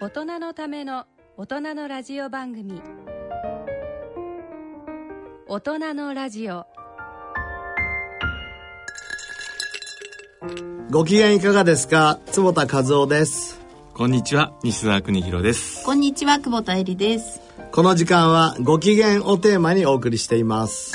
[0.00, 2.80] 大人のための大人のラジオ番組。
[5.48, 6.66] 大人のラジオ。
[10.88, 12.20] ご機嫌いかがですか？
[12.26, 13.58] 坪田和夫です。
[13.92, 14.52] こんにちは。
[14.62, 15.84] 西澤邦弘です。
[15.84, 16.38] こんにちは。
[16.38, 17.40] 久保田恵里です。
[17.72, 20.92] この時間はご機嫌をテーマにお送りしています。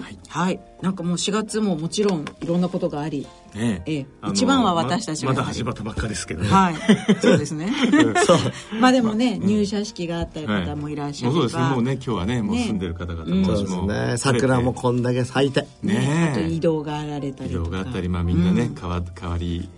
[0.00, 3.98] はい、はい、なんかもう4月ももちろんいろんなことがありねえ。
[3.98, 6.48] え一番は私たちままだ始まったばっかですけどね。
[6.48, 6.74] はい。
[7.20, 7.72] そうですね。
[8.26, 8.38] そう。
[8.80, 11.70] まあでもね、入社式があった方もいらっしゃる、もうそうです。
[11.70, 14.16] ねもうね今日はねもう住んでる方々も、そうですね。
[14.16, 15.66] 桜もこんだけ咲いて。
[15.82, 19.68] ねあと移ね動があられたり移とか動があったりまあみんなね、変わ変わり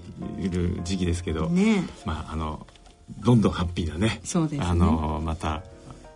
[0.50, 1.84] る時期ですけど、ね。
[2.04, 2.66] まああの
[3.20, 4.20] どんどんハッピーなね。
[4.24, 4.66] そうですね。
[4.66, 5.62] あのまた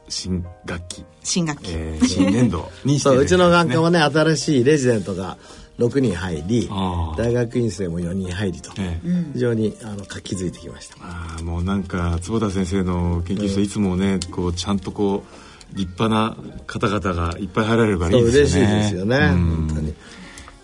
[0.08, 5.36] 新学期、新学期、えー、新年度にしてそううちの学科もねね新しいレジデントが
[5.78, 6.68] 6人入り
[7.16, 9.24] 大学院生も4人入りとええ。
[9.32, 10.96] 非常にあの活気づいてきました。
[11.00, 15.24] ああもうなんか坪田先生の研究室、いつもねこうちゃんとこ
[15.72, 18.72] う立派な方々がいっぱい入られるからいそいうですよね。
[18.72, 19.66] 嬉しいですよねうん。
[19.66, 19.94] 本当に。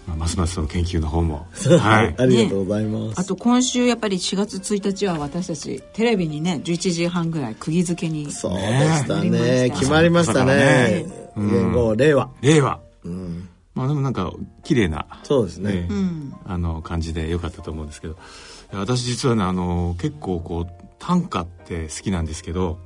[0.07, 1.47] まあますますその研究の方も。
[1.81, 2.15] はい。
[2.17, 9.31] ありがとうございます、あと今週やっぱり4月1日は私たちテレビにね11時半ぐらい釘付けにそうでしたね。
[9.31, 9.71] ね。
[9.71, 11.07] 決まりましたね。
[11.37, 11.51] うん。
[11.51, 12.31] 元号令和。
[12.41, 12.79] 令和。
[13.05, 14.33] うんまあでもなんか
[14.65, 16.35] 綺麗なそうですね、ええうん。
[16.45, 18.17] あの感じで良かったと思うんですけど。
[18.73, 22.79] 私実はねあの結構こう短歌って好きなんですけど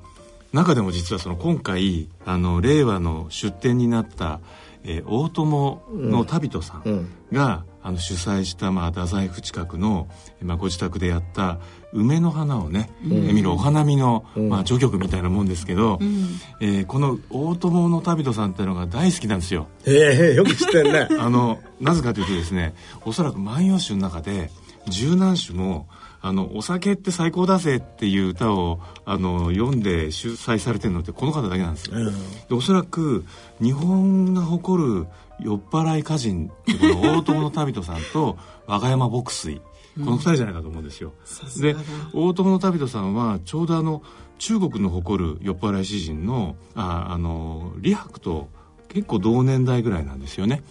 [0.52, 4.40] 中でも実はその今回あの令和の出展になった、
[4.84, 6.92] えー大友の旅人さうん。
[6.94, 7.08] ん。
[7.32, 10.08] が、あの主催した、まあ、太宰府近くの、
[10.40, 11.58] まあ、ご自宅でやった
[11.92, 14.48] 梅の花をね、えー見るお花見の、うん。
[14.48, 16.40] まあ、序曲みたいなもんですけど、うん。
[16.60, 19.68] えーこの大友の旅人さんっていうのが大好きなんですよ。
[19.86, 21.08] ええよく知ってんね。
[21.20, 24.50] あのなぜかというとですねおそらく「万葉集」の中で
[24.88, 25.86] 十何首も
[26.22, 31.98] あの「お酒って最高だぜ」っていう歌をあの読んで主催されてるのってこの方だけなんですよ。
[31.98, 32.06] うん。
[32.48, 33.26] でおそらく
[33.60, 35.06] 日本が誇る
[35.40, 39.60] 酔っ払い歌人大友の旅人さんと和歌山牧水。
[39.96, 41.12] この二人じゃないかと思うんですよ。
[41.60, 41.76] で
[42.12, 44.02] 大友の旅人さんはちょうどあの
[44.38, 48.48] 中国の誇る酔っ払い詩人のああの李白と
[48.88, 50.62] 結構同年代ぐらいなんですよね。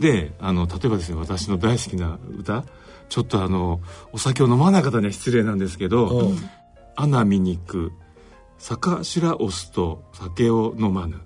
[0.00, 2.64] であの例えばですね私の大好きな歌
[3.08, 3.80] ちょっとあの
[4.12, 6.38] お酒を飲まない方には失礼なんですけどうん
[6.96, 7.92] 「穴見にく
[8.58, 11.20] 酒白押すと酒を飲まぬ。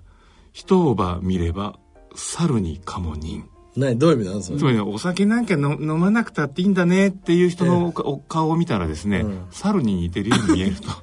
[0.53, 1.77] 人をば見れば
[2.17, 3.45] 猿にかも人」
[3.77, 4.37] 何どういう意味なん？
[4.39, 9.45] ですかつまりねお酒なんかの飲まなくたっていいんだねっていう人のおお顔を見たらですね、うん。
[9.51, 10.89] 猿に似てるように見えると。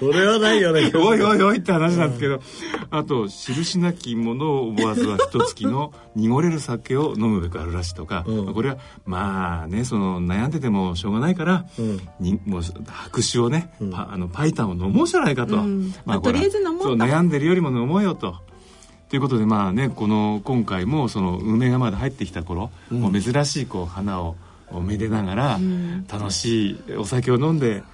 [0.00, 0.90] それはないよね。
[0.98, 2.40] おいおいおいって話なんですけど、
[2.90, 8.52] あと、印なきものを思わずは一月の 濁れる酒を飲むべくあるらしいとか、うん。
[8.52, 12.00] これは、まあね、その悩んでてもしょうがないから、うん。
[12.18, 13.90] にもう白酒をね、うん。
[13.90, 15.56] パあのパイタンを飲もうじゃないかと。
[15.56, 15.94] うん。
[16.04, 18.34] まあとりあえず飲もうとそう悩んでるよりも飲もうよと。
[19.08, 24.36] ということでまあねこの今回もその梅がまだ入ってきた頃、もう珍しいこう花を
[24.82, 25.60] めでながら、
[26.12, 27.84] 楽しいお酒を飲んで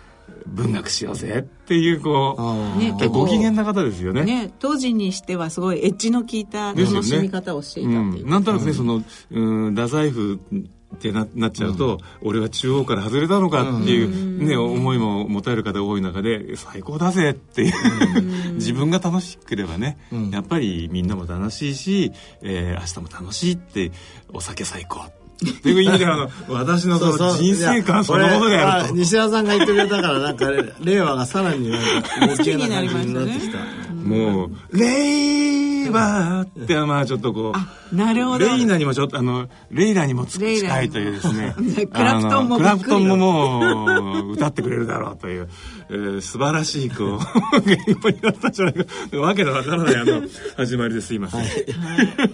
[0.46, 4.24] 文学しようぜっていうこうあね結構ご機嫌な方ですよね。
[4.24, 8.24] ね当時にしてはすごいエッジの効いた楽しみ方をしていたっていう。
[8.24, 10.40] うん、なんとなくね、そのうん太宰府
[11.02, 20.30] ってななっちゃうと、俺は中央から外れたのかっていう、ね思いも持たれる方が多い中で最高だぜっていう、自分が楽しければね、うん。
[20.30, 23.92] やっぱりみんなも楽しいし、えー明日も楽しいって
[24.32, 28.94] お酒最高っていう意味で あの私のその人生観そのものであると。
[28.94, 33.58] 西田さんが言ってくれたからなんか令和がさらになんかご機嫌な感じになってきた
[34.02, 37.52] もう「レイバー」ってまあちょっとこ
[37.92, 38.46] うなるほど。
[38.46, 45.48] レイナにもちょっとあのレイラにも近いというですねクラプトンもクラプトンももう歌ってくれるだろうという、
[45.90, 47.18] えー素晴らしいこう
[47.66, 50.22] 言語になったんじゃないかわけのわからないあの
[50.56, 51.44] 始まりですいません、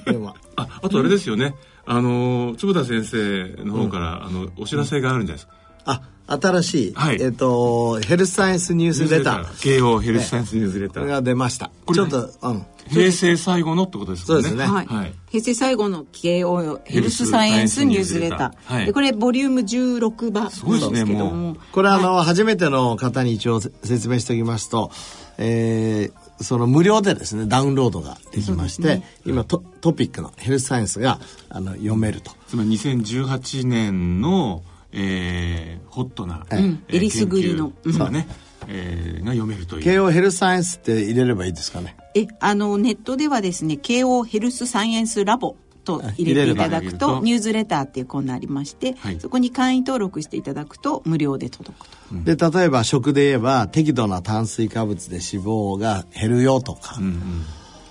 [0.05, 1.55] でもああとあれですよね。
[1.91, 5.53] あの坪田先生の方から、あのお知らせがあるんじゃないですか、
[5.88, 6.02] あ
[6.40, 7.23] 新しい、はい。
[7.23, 11.70] えっ、とヘルスサイエンスニュースレター慶応ヘルスサイエンスニュースレター、が出ました。
[11.87, 12.67] これちょっとうん。
[12.88, 14.49] 平成最後のってことですもんね。
[14.49, 14.75] そうですね。
[14.75, 15.14] はい、はい。
[15.31, 18.87] 平成最後の慶応ヘルスサイエンスニュースレター、はい。
[18.87, 21.31] でこれボリューム16番すごいですねも。
[21.31, 24.90] もこれあの、初めての方に一応せ説明しておきますと、
[25.38, 31.19] えーその無料でですねダウンロードができまして、今トトピックのヘルスサイエンスが
[31.49, 32.31] あの読めると。
[32.46, 34.62] つまり2018年の、
[34.93, 37.70] えーホットな、んえーえりすぐりの。
[37.82, 38.29] 研究がね、
[38.69, 39.82] えーが読めるという。
[39.82, 41.96] 慶応ヘルスサイエンスって入れればいいですかね？
[42.14, 49.20] えあのネットではですね慶応ヘルスサイエンスラボと入れていただくとニュースレターっていうコーナーありまして、はい。
[49.20, 52.50] そこに会員登録していただくと無料で届くと。
[52.50, 57.44] で例えば食で言えば適度な炭水化物で脂肪が減るよとか、うんうん。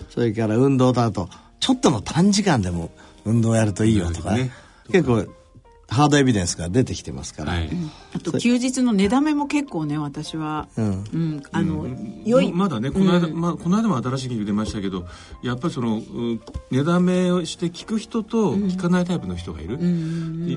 [0.09, 1.29] それから運動だと
[1.59, 2.91] ちょっとの短時間でも
[3.25, 4.44] 運動やるといいよとかね。
[4.44, 4.51] ね。
[4.91, 5.25] 結構
[5.89, 7.69] ハードエビデンスが出てきてますから、はい。
[8.15, 10.85] あと休日の寝だめも結構ね私は、うん。
[10.85, 11.43] うん。
[11.51, 11.85] あの、
[12.25, 15.05] 良いまだねこの間、まあ、この間も新しい研究出ましたけど
[15.43, 16.41] やっぱりそのうん
[16.71, 19.77] 寝だめをして聞く人と聞かないタイプの人がいる、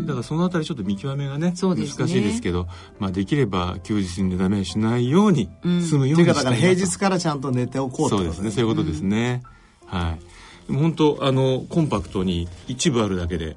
[0.07, 1.55] だからそのあたりちょっと見極めがねね。
[1.57, 2.69] 難しいですけど、
[2.99, 8.51] まあ、できれば休日に寝だめしないように済むようにっていうかだから平日からちゃんと寝ておこうそうですね。
[8.51, 9.43] そういうことですね、
[9.87, 10.17] は
[10.69, 10.75] い。
[10.75, 13.57] 本当あのコンパクトに一部あるだけで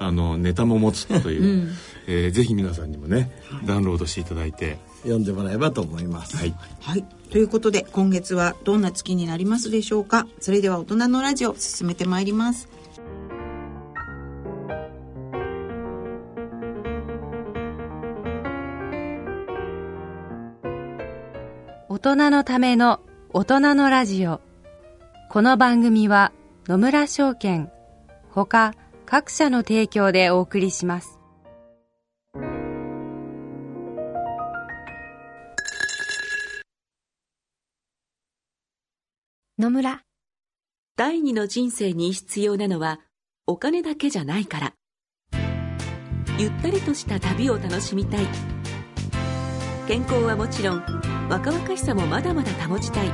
[0.00, 1.68] あのネタも持つという、
[2.06, 3.30] えーぜひ皆さんにもね
[3.64, 4.78] ダウンロードしていただいて。
[5.02, 6.54] 読んでもらえばと思います、はい。
[6.78, 7.02] はい。
[7.30, 10.26] ということで、今月はどんな月になりますでしょうか？
[10.40, 12.68] それでは大人のラジオ、進めてまいります。
[21.88, 23.00] 大人のための
[23.32, 24.42] 大人のラジオ。
[25.30, 26.32] この番組は
[26.66, 27.70] 野村証券
[28.28, 28.74] ほか
[29.12, 31.18] 各社の提供でお送りします。
[39.58, 40.02] 野村。
[40.96, 43.00] 第二の人生に必要なのは
[43.48, 44.74] お金だけじゃないから。
[46.38, 48.24] ゆったりとした旅を楽しみたい。
[49.88, 50.84] 健康はもちろん
[51.28, 53.08] 若々しさもまだまだ保ちたい。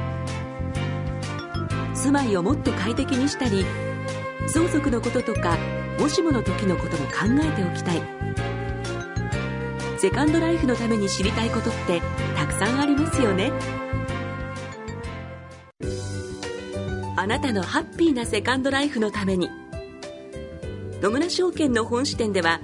[1.94, 3.64] 住まいをもっと快適にしたり
[4.48, 5.56] 相続のこととか
[5.98, 7.12] もしもの時のことも考
[7.42, 8.02] えておきたい。
[9.98, 12.02] セカンドライフのために知りたいことって
[12.36, 13.52] たくさんありますよね。
[17.16, 19.50] あなたのハッピーなセカンドライフのために。
[21.00, 22.60] 野村証券の本支店では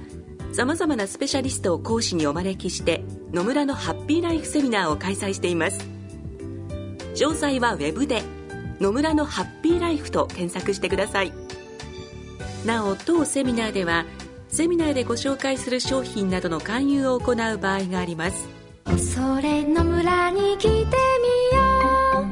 [0.53, 5.79] さまざまなスペシャリストを講師にお招きして野村のハッピーライフセミナーを開催しています。
[7.15, 8.23] 詳細はウェブで
[8.79, 11.42] 「野村のハッピーライフ」と検索してください。
[12.65, 14.05] なお当セミナーでは
[14.47, 18.47] セミナーでご紹介する商品などの勧誘を行う場合があります。
[18.97, 20.87] それの村に来てみよ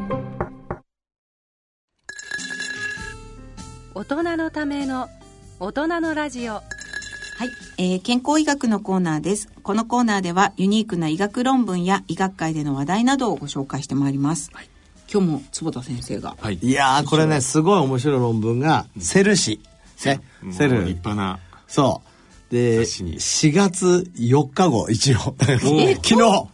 [0.10, 0.22] う。
[3.96, 5.10] 大人のための
[5.60, 6.54] 大人のラジオ。
[6.54, 6.62] は
[7.46, 9.50] い、えー健康医学のコーナーです。
[9.64, 14.52] このコーナーではユニークな医学論文や医学界での話題などをご紹介してまいります。
[15.12, 16.38] 今日も坪田先生が。
[16.40, 16.60] はい。
[16.62, 19.60] いやーこれねすごい面白い論文がセル誌、
[20.06, 20.22] ね。
[20.42, 20.86] もうセル。
[20.86, 22.02] 立派なそ
[22.50, 22.54] う。
[22.54, 23.16] で雑誌に。
[23.16, 25.36] 4月4日後一応。
[25.40, 26.48] 昨日。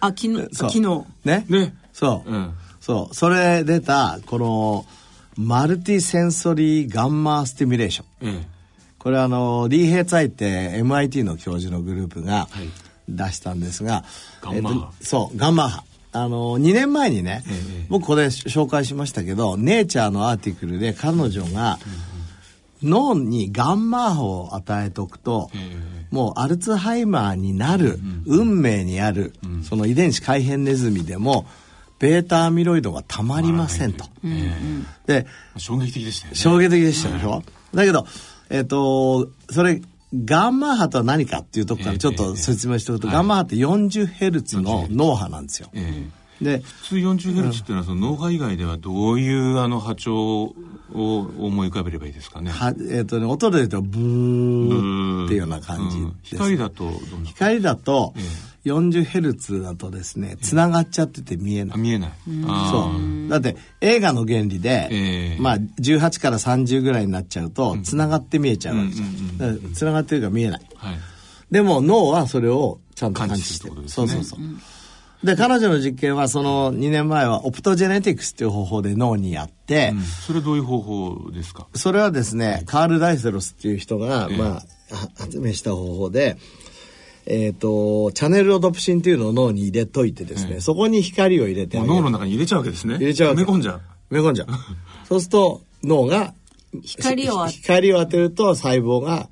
[0.00, 0.70] あ、昨日、そう。
[0.70, 1.04] 昨日。
[1.24, 1.46] ね。
[1.48, 1.74] ね。
[1.92, 2.50] そう、うん。
[2.80, 3.14] そう。
[3.14, 4.86] それ出たこの
[5.36, 8.06] マルティセンソリーガンマスティミュレーション。
[8.22, 8.46] え
[8.98, 12.68] これはあのリーヘイツァイって MIT の教授のグループがはい。
[13.08, 14.04] 出したんですが、
[14.40, 15.82] ガンマ波えっとそうガンマ波
[16.12, 17.52] あの2年前にね、え
[17.82, 21.78] え僕これ紹介しましたけどネイチャーのアーティクルで彼女が
[22.82, 25.50] 脳にガンマ波を与えておくと、
[26.10, 29.32] もうアルツハイマーになる、運命にある、
[29.62, 31.46] その遺伝子改変ネズミでも
[31.98, 34.04] ベータアミロイドがたまりませんと。
[35.06, 35.26] でえ
[35.56, 36.36] 衝撃的でしたよね。
[36.36, 37.42] 衝撃的でしたでしょ、
[37.72, 38.06] だけど、
[38.50, 39.80] えっ、と、それ、
[40.12, 45.70] ガンマ波とは何かっていうところからちょっと説明しておくと、ガンマ波って 40Hz の脳波なんですよ。
[45.72, 46.08] え
[46.40, 46.44] え。
[46.44, 50.54] で、普通 40Hz っていうのはその脳波以外ではどういうあの波長
[50.94, 56.36] を思い浮かべればいいですかねはえっ、とね、音で言うとブーっていうような感じうんです。
[56.36, 58.14] 光だとどんな光だと
[58.64, 61.74] え、40Hz だとですね、繋がっちゃってて見えない。
[61.74, 62.10] あ見えない
[62.46, 63.28] あそーう。
[63.28, 69.38] だって映画の原理で、ええまあ18から30ぐらいになっちゃうと、繋がって見えちゃうわけですようんうんうん。
[69.38, 70.60] だから繋がってるから見えない。
[70.76, 70.94] はい
[71.52, 73.86] でも脳はそれをちゃんと感知してる。
[73.86, 74.38] そうそうそう。
[75.24, 80.02] で、彼女の実験はその2年前はオプトジェネティクスっていう方法で脳にやって、うん。
[80.02, 81.68] それはどういう方法ですか？
[81.74, 84.36] それはですね、カール・ダイセロスっていう人が、ええ。
[84.36, 84.62] まあ、は
[85.16, 86.36] 発明した方法で、
[87.26, 90.60] えっ、と、チャネルロドプシンっていうのを脳に入れといてですね、ええ。
[90.60, 92.96] そこに光を入れて脳の中に入れちゃうわけですね。
[92.96, 93.42] 入れちゃうわけ。
[93.42, 94.48] 埋め込んじゃう埋め込んじゃう。
[95.08, 96.34] そうすると脳が
[96.82, 99.28] 光を当て光を当てると細胞が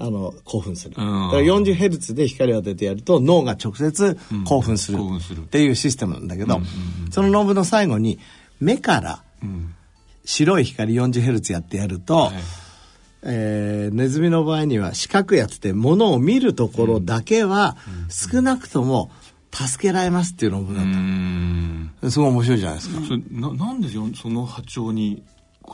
[0.00, 0.94] あの興奮する。
[0.94, 1.30] だうん。
[1.30, 4.98] から 40Hz で光を当ててやると脳が直接興奮する。
[4.98, 6.60] っていうシステムなんだけど、
[7.10, 8.18] その論文の最後に
[8.60, 9.74] 目からうん。
[10.24, 12.36] 白い光 40Hz やってやると、い。
[13.22, 17.76] えーネズミの場合には視覚やってて物を見るところだけは
[18.08, 19.10] 少なくとも
[19.52, 21.90] 助けられますっていう論文だうっん。
[22.02, 22.10] た。
[22.10, 23.00] すごい面白いじゃないですか。
[23.32, 25.22] ななんでよその波長に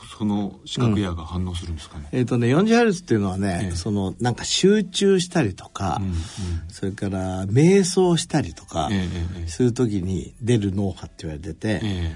[0.03, 3.71] その視覚野が反応するんですかね、えっ、とね 40Hz っていうのはね、ええ。
[3.75, 6.01] そのなんか集中したりとか、
[6.69, 8.89] それから瞑想したりとか
[9.47, 12.15] するときに出る脳波って言われてて、え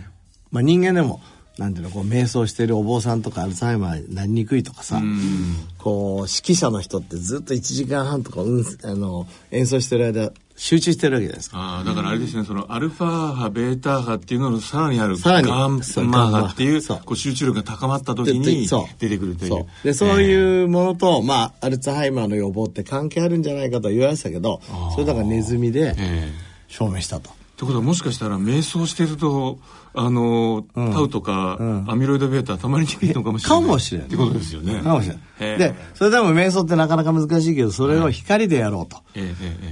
[0.52, 1.22] まあ、人間でも
[1.58, 5.56] なんていうのこう瞑想してるお坊さんとかアルツハイマーになりにくいとかさ、えうん。
[5.78, 11.58] こう指揮者の人ってずっと1時間半とか、うん、あの演奏してる間集中してるわけじゃないですか。
[11.58, 18.68] ああだからあれですねそのアルファ波ベータ波っていうののさらにあるガンマ波っていうこう集中力が高まった時でに
[19.00, 19.50] 出てくるという。
[19.50, 19.68] そう。
[19.86, 24.60] でそういうものと、まあアルツハイマーの予防って関係あるんじゃないかとは言われてたけど
[24.94, 26.30] それだからネズミでええ。
[26.68, 27.39] 証明したと。
[27.60, 29.60] ってことはもしかしたら瞑想してると
[29.94, 33.62] あの、タウとか、アミロイド β たまりにくいのかもしれない。
[33.62, 34.08] かもしれない。
[34.08, 34.82] ってことですよね。
[34.82, 35.58] かもしれない。
[35.58, 38.98] で、それでも瞑想ってなかなか難しいけど、それを光でやろうと。
[38.98, 39.04] と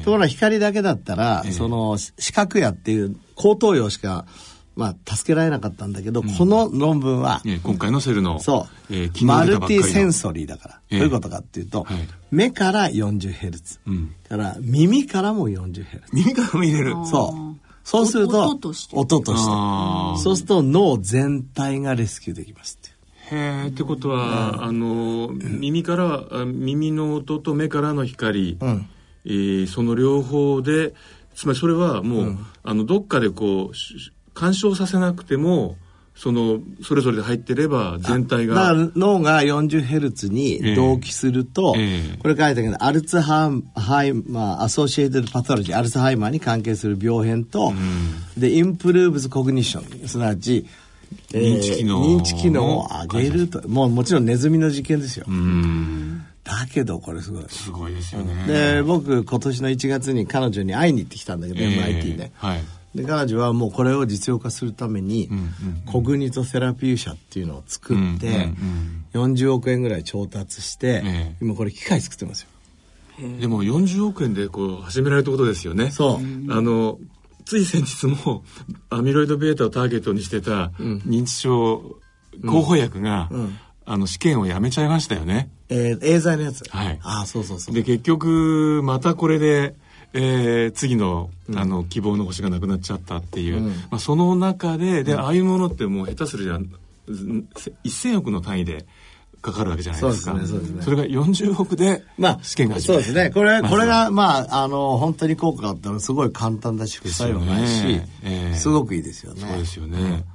[0.06, 1.52] ころが光だけだったら、ええ。
[1.54, 4.26] その視覚野っていう高等葉しか、
[4.76, 11.00] まあ、助けられなかったんだけど、この論文は、ええ今回のセルのそう、ええ昨日マルティセンソリーだから、ええ。
[11.00, 11.98] どういうことかっていうと、はい。
[12.32, 14.16] 目から 40Hz、うん。
[14.28, 16.02] から耳からも 40Hz。
[16.14, 16.96] 耳からも入れる。
[17.06, 17.47] そう。
[17.88, 18.98] そうすると、音として。
[18.98, 20.22] 音として。
[20.22, 23.40] そうすると脳全体がレスキューできますっていう。
[23.40, 28.90] へえってことは、あの耳からあ耳の音と目からの光、ん。
[29.24, 30.96] えーその両方で
[31.34, 35.78] つまりそれはもう、あのどっかでこうし干渉させなくても
[36.18, 47.72] そのそれぞれで入ってれば全体だかがら脳が 40Hz に同期すると、ええこれ書いたけど、 Alzheimer associated pathology、アルツハイマーに関係する病変と、
[48.36, 50.66] で、インプルーブズコグニッション、すなわち、
[51.34, 53.70] えー認知機能認知機能を上げると。
[53.70, 55.26] もうもちろんネズミの実験ですよ。
[55.28, 57.46] うんだけどこれすごい。
[57.50, 58.46] すごいですよね。
[58.48, 62.32] で、僕今年の1月に彼女に会いに行ってきたんだけど、ええ MIT で。
[62.36, 62.62] はい
[62.96, 65.30] で彼女はもうこれを実用化するために、
[65.86, 72.50] コグニトセラピー社っていうのを作って、うんうん40億円ぐらい調達して、ええ今これ機械作ってますよ。
[73.40, 75.90] でも40億円でこう始められたことですよね。
[75.90, 76.54] そう。
[76.54, 77.00] あの
[77.46, 78.44] つい先日も
[78.90, 81.96] アミロイド β をターゲットにしてた認知症
[82.46, 83.30] 候補薬が、
[83.86, 85.50] あの試験をやめちゃいましたよね。
[85.70, 86.64] えー、エーザイのやつ。
[86.70, 87.76] はいああ、そうそうそう。
[87.76, 89.76] で結局またこれで、
[90.14, 96.70] えー次のあの希望の星がなくなっちゃったっていう、まあ、その中でで、ああいうものってもう下手するじゃん。
[97.08, 98.86] 1000億の単位で
[99.42, 100.32] かかるわけじゃないですか。
[100.32, 100.96] そうですねそうですね。
[101.04, 103.04] れが40億でまあ、試験が始まる。
[103.04, 103.32] そうですね。
[103.34, 108.10] これ、これが、まあ、あの、本当に効果があったらすごい簡単だし、副作用ないし、ですよね。
[108.24, 108.58] ええ。
[108.58, 109.42] すごくいいですよね。
[109.42, 110.26] そうですよね、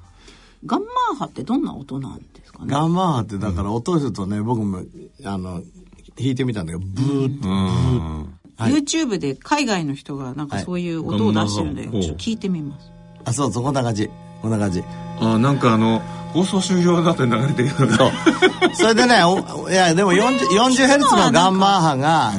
[0.65, 2.73] ガンマー波ってどんな音なんですかね？
[2.73, 4.83] ガンマ波ってだから音するとね、僕も、
[5.25, 5.61] あの、
[6.17, 12.91] 弾いてみたんだけど、ブーって、うんはい YouTube で海外の人がなんかそういう音を出してるんで、はいちょっと聞いてみます。
[13.25, 14.11] あ、そうそう、こんな感じ。
[14.41, 14.83] こんな感じ。
[15.21, 16.01] あなんかあの
[16.33, 18.11] 放送終了だと流れてるようなそう。
[18.75, 22.33] それでね、おいや、でも 40, 40ヘルツのガンマ波が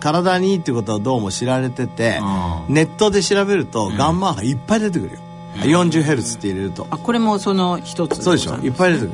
[0.00, 2.20] 体にいいってことはどうも知られてて
[2.68, 5.20] ネットで調べるとガンマ波いっぱい出てくるよ。
[5.56, 6.86] 40ヘルツって入れると。
[6.90, 9.12] あ、これもその一つそうでしょいっぱい出てく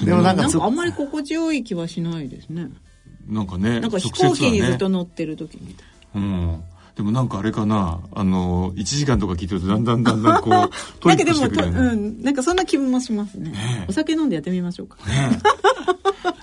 [0.00, 0.06] る。
[0.06, 2.68] でもなんかんかあんまり心地よい気はしないですね。
[3.28, 5.86] なんかねなんか飛行機にねずっと乗ってる時みたい
[6.16, 6.64] うん
[6.96, 10.68] でもなんかあれかなあの1時間とか聞いてるとだんだんだんだんこうな。
[11.00, 13.50] トリッなんかでも、クしてくるよねうん、なんかそんな気もしますね。
[13.50, 14.98] ねお酒飲んでやってみましょうか。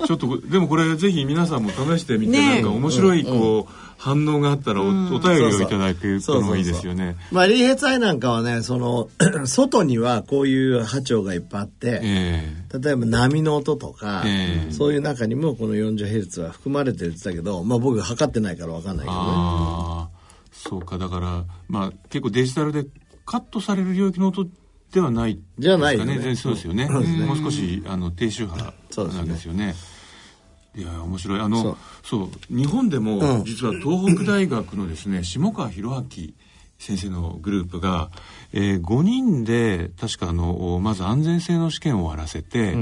[0.09, 2.53] ちょっとでもこれぜひ皆さんも試してみて、ねえ。
[2.55, 7.15] なんか面白いこう、反応があったらお,、お便りをいただけるそうのもいいですよね。
[7.31, 9.11] まあ、リーヘツアイなんかはね、その、
[9.45, 14.71] 外にはこういう波長がいっぱいあって、え例えば波の音とか、ええ。
[14.71, 19.21] そういう中にもこの 40Hz は含まれてるって言ってたけど、まあ僕測ってないから分かんないけどね。
[19.27, 20.09] ああ
[20.51, 20.97] そうか。
[20.97, 22.87] だからまあ結構デジタルで
[23.27, 24.47] カットされる領域の音
[24.91, 26.35] ではないじゃないよねですかね。
[26.35, 27.25] そうですよね、そうですね。
[27.25, 29.75] もう少しあの低周波なんですよね。
[30.75, 31.39] いや面白い。
[31.39, 33.43] あのそそうう日本でも、うん。
[33.43, 36.03] 実は東北大学のですね下川博明
[36.77, 38.09] 先生のグループが、
[38.53, 42.75] えー5人で確かあのまず安全性の試験を終わらせて、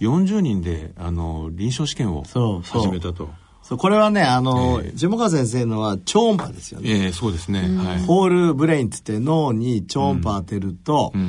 [0.00, 2.22] 40人であの臨床試験を
[2.62, 3.28] 始めたと。
[3.62, 6.90] そうこれはね、あの、ええ下川先生のは超音波ですよね。
[6.90, 8.02] ええそうですね、はい。
[8.02, 11.24] ホールブレインって言って脳に超音波当てると、うんう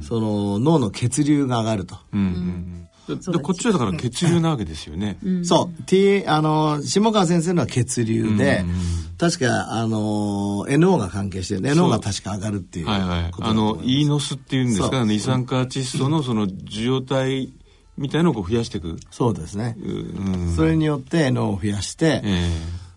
[0.00, 0.02] ん。
[0.02, 1.96] その脳の血流が上がると。
[2.12, 2.86] うんうんうん
[3.16, 5.18] こっちはだから血流なわけですよね。
[5.42, 8.76] そう、T、あの、下川先生のは血流で、うんうん
[9.20, 11.60] 確か、あの、NO が関係してる。
[11.60, 13.30] NO が確か上がるっていうはいはい。
[13.38, 17.52] あのイーノスっていうんですか、二酸化窒素のその受容体
[17.98, 18.96] みたいのをこう増やしていく。
[19.10, 19.76] そうですね。
[19.78, 20.54] うん。
[20.56, 22.50] それによって NO を増やして、え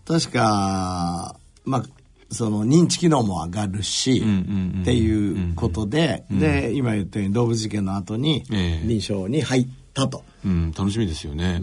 [0.06, 1.84] 確か、まあ、
[2.30, 8.86] その認知機能も上がるし、うんうんうんっていうことで、で、今言ったように動物実験の後にええ。
[8.86, 10.24] 臨床に入ったと。
[10.44, 11.60] うん、楽しみですよね。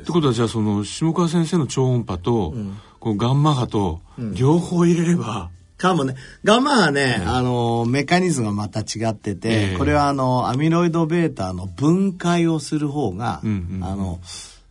[0.00, 2.54] ってことはじゃあその下川先生の超音波と、
[3.00, 4.00] こうガンマ波と
[4.32, 6.14] 両方入れれば、かもね。
[6.44, 9.76] ガンマはね、あの、メカニズムがまた違ってて、ええ。
[9.76, 14.20] これはあの、アミロイド β の分解をする方が、うんうんあの、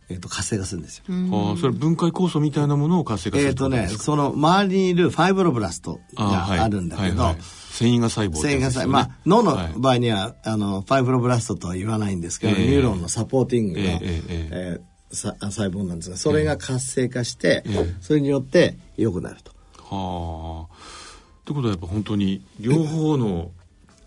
[0.08, 1.04] えっ、と、活性化するんですよ。
[1.08, 4.04] ああそれ分解酵素みたいなものを活性化するえっ、とね、ってことですか？
[4.04, 7.36] その周りにいるファイブロブラストがあるんだけど、はいはい
[7.74, 8.92] 繊維が細胞って繊維がさ、やつですよね。
[8.92, 9.72] まあ、脳のはい。
[9.76, 12.66] 場合には、あの、ファイブロブラストとは言わないんですけど、ええ。
[12.66, 17.94] ニューロンのサポーティングの、ええええーさ細胞なんですが、それが活性化して、ええ。
[18.00, 19.52] それによって良くなると。
[19.94, 20.74] はあ。
[20.74, 23.52] ってことはやっぱ本当に両方の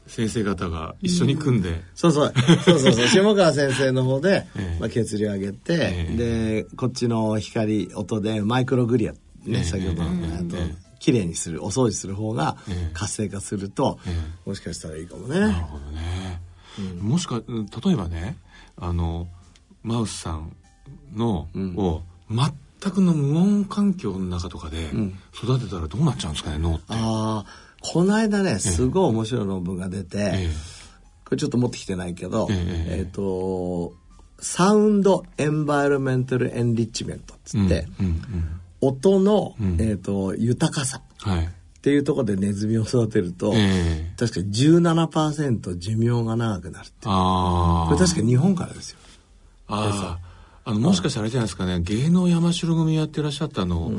[0.08, 2.34] 先生方が一緒に組んで、そうそう、
[2.66, 4.78] そうそうそう、 下川先生の方で、ええ。
[4.80, 6.18] まあ、血流上げて、ええ。
[6.18, 9.18] で、こっちの光、音でマイクログリア、ね、
[9.50, 9.64] ええ。
[9.64, 10.38] 先ほどの、ええ。
[10.40, 12.92] あとええ、綺麗にする、お掃除する方がええ。
[12.94, 15.40] 活性化すると、えもしかしたらいいかもね。
[15.40, 16.42] なるほどね、
[17.02, 18.38] もしかうん例えばね
[18.76, 19.28] あの
[19.84, 20.56] マウスさん
[21.16, 24.92] の、を全くの無音環境の中とかで
[25.34, 26.86] 育てたらどうなっちゃうんですかね脳って。
[26.90, 27.46] ああ、
[27.82, 30.50] この間ね、すごい面白い論文が出て、え
[31.26, 32.54] これちょっと持ってきてないけど、え
[32.90, 33.94] ええっ、と、
[34.40, 39.82] サウンドエンバイロメンタルエンリッチメントっつえって、うんうん音の、ん。
[39.82, 41.02] えっ、と、豊かさ。
[41.20, 41.46] はい。
[41.46, 44.14] っていうところでネズミを育てると、ええ。
[44.18, 47.08] 確か17%寿命が長くなるって。
[47.08, 49.00] これ確か日本からですよ。
[49.70, 50.20] あ
[50.66, 51.80] ああのもしかしたらあれじゃないですかね。
[51.80, 53.94] 芸能山城組やってらっしゃったあの、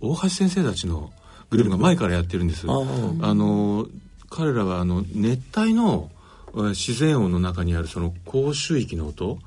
[0.00, 1.12] 大橋先生たちの
[1.50, 3.86] グループが前からやってるんです、ああの
[4.30, 6.10] 彼らはあの熱帯の
[6.54, 9.38] えー自然音の中にあるその高周域の音、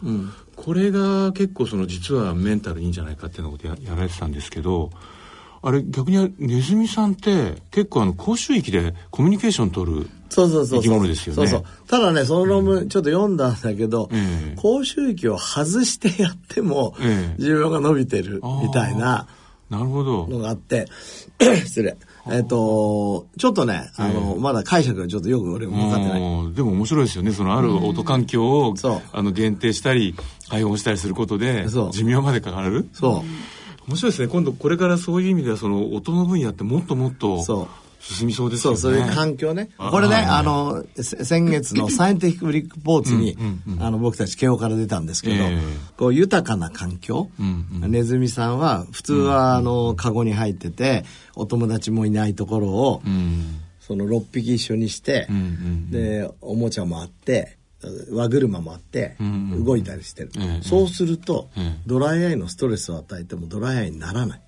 [0.67, 4.89] これが結構その実はメンタルいいんじゃないかっていうのことややられてたんですけど
[5.61, 10.81] あれ逆にネズミさんって結構あの高周域でコミュニケーション取るそうそうそう。
[10.81, 11.47] 生き物ですよね。
[11.47, 11.87] そうそう。
[11.87, 14.55] ただね、その論文ちょっと読んだんだけど、ええ。
[14.57, 17.41] 高周域を外してやっても、ええ。
[17.41, 19.25] 寿命が伸びてるみたいな
[19.69, 20.27] なるほど。
[20.27, 20.87] のがあって、
[21.65, 21.97] 失礼。
[22.29, 26.21] えっ、と、ちょっとね、あの、まだ解釈がちょっとよく俺も分かってない。
[26.21, 27.31] うんでも面白いですよね。
[27.31, 28.75] そのある音環境を、
[29.13, 30.15] あの限定したり
[30.49, 32.87] 解放したりすることで寿命までかかる？
[32.93, 33.89] そう。
[33.89, 34.27] 面白いですね。
[34.27, 37.67] 今度これからそういう意味ではその音の分野ってもっともっとそう
[37.99, 38.77] 進みそうですよね。
[38.77, 39.69] そう、そういう環境ね。
[39.77, 43.37] あこれね、はいあの、せ先月のサイエンティフィック・リッポーツに、
[43.79, 45.59] あの、僕たち慶応から出たんですけど、ええ。
[45.97, 47.29] こう、豊かな環境、
[47.81, 51.05] ネズミさんは、普通は、あの、カゴに入ってて、
[51.35, 53.61] お友達もいないところを、うん。
[53.79, 55.27] その6匹一緒にして、
[55.89, 57.57] で、おもちゃもあって、
[58.11, 59.15] 輪車もあって、
[59.63, 60.31] 動いたりしてる。
[60.37, 60.63] ええ。
[60.63, 61.81] そうすると、ええ。
[61.85, 64.41] ドライアイのストレスを与えてもドライアイにならない。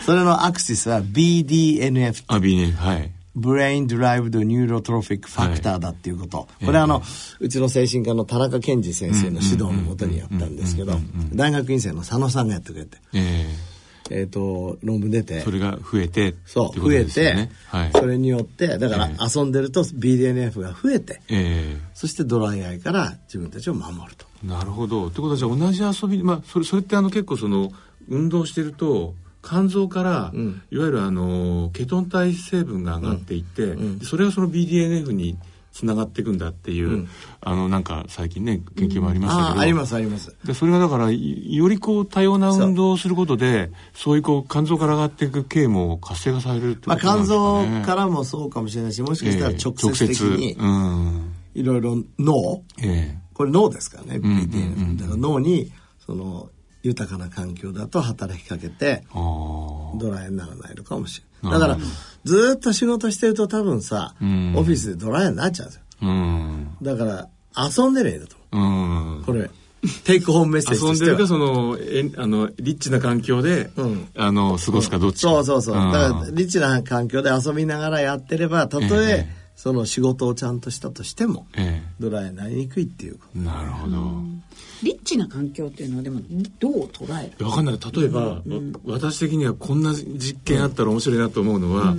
[0.00, 3.10] えそれの axis は BDNF ー、あ B ねはい。
[3.34, 7.02] brain-derived neurotrophic factor だっていうこと、これはあの、
[7.40, 10.98] うちの精神科の田中健二先生の指導のもとにやったんですけど
[11.32, 13.46] 大学院生の佐野さんがやってくれて、え
[14.10, 14.22] え。
[14.22, 15.40] っと論文出て。
[15.40, 17.90] ー、それが増えてそう増えて、はい。
[17.92, 24.26] それによってだから遊んでると BDNF が増えてえそしてドライアイから自分たちを守ると。
[24.44, 25.08] ー、なるほど。
[25.08, 27.72] ってことはじゃあ同じ遊びまあそれそれってあの結構その
[28.08, 30.62] 運動してると肝臓から、ん。
[30.70, 35.36] いわゆるあのケトン体成分が上がっていって、でそれがその BDNF に
[35.74, 37.08] つながっていくんだっていう、
[37.40, 40.34] あのなんか最近ね研究もありましたけど、ああありますあります。
[40.44, 51.34] でそれがだからいよりこう多様な運動をすることでそういうこう肝臓から上がっていく系も活性化されるってことまあ、肝なんですか臓ねからもそうかもしれないしもしかしたらええ直接的にうん。
[51.54, 52.62] いろいろ脳。
[52.80, 54.38] えこれ脳ですからね、んうんうん。
[54.44, 55.72] BDNF だから脳に
[56.06, 56.50] その
[56.84, 61.60] 豊かな環境だと働きかけてドライにならないのかもしれない。
[61.60, 61.78] だから
[62.24, 64.54] ずーっと仕事してると多分さ、ん。
[64.56, 65.82] オフィスでドライになっちゃうんですよ。
[66.02, 66.76] うん。
[66.82, 68.58] だから遊んでるいいだとう。
[68.58, 69.22] ん。
[69.24, 69.50] これ
[70.04, 74.08] テイクホームメッセージ遊んでるかそのえあのリッチな環境で、うん。
[74.16, 75.92] あの過ごすかどっちか、そうそうそう、ん。
[75.92, 83.96] だからリッチな環境で遊びながらやってればたとえええその仕事をちゃんとしたとしてもえドライになりにくいっていうえなるほど、
[84.82, 86.20] リッチな環境っていうのはでも
[86.58, 87.46] どう捉える？
[87.46, 87.78] わかんない。
[87.92, 88.42] 例えば、わ
[88.86, 91.94] 私的にはこんな実験あったら面白いなと思うのは、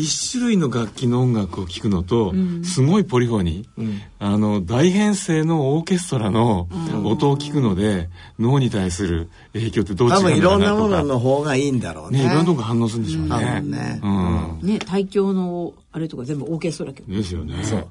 [0.00, 2.34] 一種類の楽器の音楽を聴くのと、
[2.64, 6.68] すごいポリフォニー、あの大編成のオーケストラの
[7.04, 8.08] 音を聞くので、
[8.38, 10.80] 脳に対する影響ってどう違多分いうんだろうなとか。
[10.80, 12.20] ろんなものの方がいいんだろうね。
[12.20, 13.60] ねいろんなとこ反応するんでしょう多ね。
[13.60, 14.00] 分ね。
[14.02, 14.58] うん。
[14.62, 17.62] ね大教のあれとか全部オーケストラ曲ですよね。
[17.64, 17.86] そう。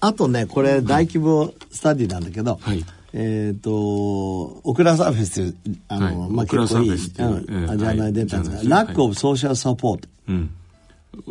[0.00, 2.84] あとねこれ大規模スタディなんだけど、はい。
[3.12, 6.30] えっ、とオクラサーフェスっていうあの、はい。
[6.30, 7.70] まあ結構いい、サーフェスっていううん。
[7.70, 8.68] ええジャーナルで出たんですが、はい。
[8.68, 10.08] ラックオブソーシャルサポート。
[10.28, 10.50] うん。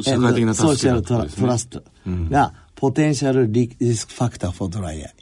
[0.01, 1.83] 社会的なソーシャルトラトラスト。
[2.07, 5.15] が、ポテンシャルリリスクファクターフォードライアイ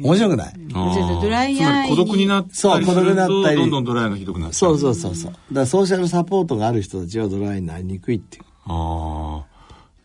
[0.00, 3.56] 面白くない、ドライアイつまり孤独になったりすそう孤独るとになったり。
[3.56, 5.32] どんどんドライアイがひどくなっちゃそううそうそうそう。
[5.32, 8.44] だからソーシャルサポートがある人たちはドライになりにくいっていう。
[8.66, 9.57] ああ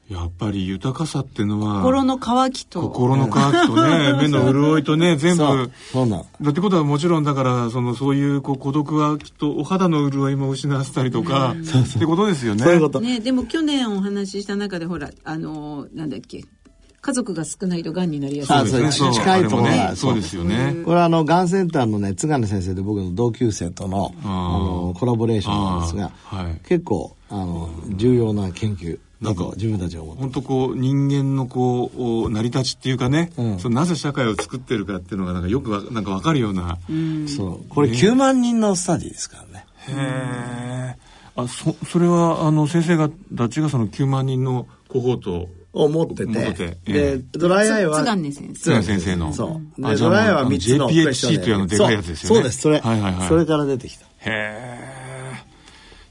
[0.10, 2.82] やっぱり豊かさっていうのは心の渇きと。
[2.82, 5.44] 心の渇きとね 目の潤いとね全部。
[5.44, 5.72] そう。
[5.92, 6.26] そうなの。
[6.42, 12.64] だってことはもちろんだからそのそういうこう孤独はきっとお肌の潤いも失わせたりとかってことですよね。
[12.64, 16.44] そういうこと、ね、でも去年お話しした中でほら、あの、なんだっけ、
[17.04, 18.56] 家族が少ないと癌になりやすい。
[18.56, 18.82] あそう。
[18.82, 19.14] ですね。
[19.14, 20.76] 近いところがそうですよね。
[20.86, 26.62] これはあの、がんセンターのね、津金先生で僕の同級生との、あの、コラボレーションなんですが、はい。
[26.68, 33.60] 結構、あの、重要な研究だと自分たちは思って本当こう人間のこうお成り立ちっていうかね、うん。
[33.60, 36.78] そのなぜ社会を作ってるかっていうのがなんかよくわなんかわかるような、
[37.36, 37.70] そう。
[37.70, 39.66] これ9万人のスタディですからね。
[39.88, 48.84] へえあそそれはあの先生がたちがその9万人のコホートを持ってて、持っててえで、ドライアイは、津金先生。
[48.84, 49.34] 先生の。
[49.34, 49.86] そう。
[49.86, 52.30] あで、ドライアイは3つの JPHC というあのでかいやつですよね。
[52.30, 52.80] そうそうです、それ。
[52.80, 53.28] はいはいはい。
[53.28, 54.06] それから出てきた。
[54.06, 55.04] へえ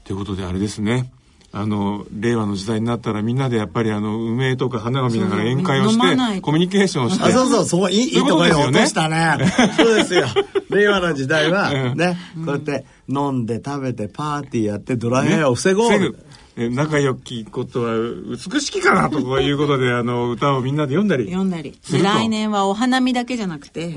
[0.03, 1.11] ということであれですね
[1.55, 5.99] あの令和の時代になったらみんなでやっぱりあの梅とか花を見ながら宴会をし
[6.35, 7.23] てコミュニケーションをして。
[7.23, 8.79] あ、そうそう、そこ、いい、いいそういうところにことですよね。
[8.79, 9.75] 落としたね。
[9.77, 10.25] そうですよ。
[10.71, 15.91] 令和の時代は、うんね、こうやって飲んで食べてパーティーやってドライアイを防ごう。
[15.91, 16.17] 防ぐ。
[16.55, 17.95] え仲良きことは
[18.51, 21.79] 美しきかなとこういうことであの歌をみんなで読んだり読んだり。
[21.91, 23.95] 来年はお花見だけじゃなくて、